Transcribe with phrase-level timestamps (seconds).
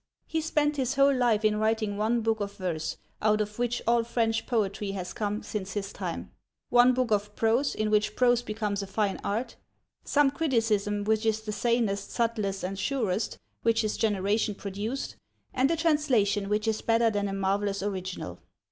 [0.25, 4.03] He spent his whole life in writing one book of verse (out of which all
[4.03, 6.31] French poetry has come since his time),
[6.69, 9.57] one book of prose in which prose becomes a fine art,
[10.03, 15.17] some criticism which is the sanest, subtlest, and surest which his generation produced,
[15.53, 18.39] and a translation which is better than a marvellous original.